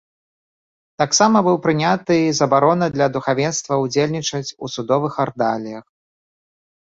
Таксама 1.01 1.37
быў 1.47 1.57
прыняты 1.65 2.15
забарона 2.39 2.85
для 2.95 3.07
духавенства 3.17 3.73
ўдзельнічаць 3.83 4.55
у 4.65 4.73
судовых 4.77 5.13
ардаліях. 5.27 5.85